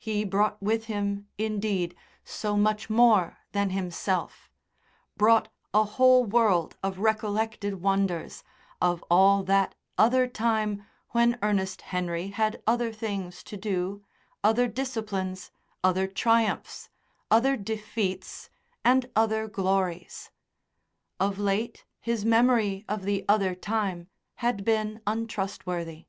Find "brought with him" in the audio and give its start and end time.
0.24-1.28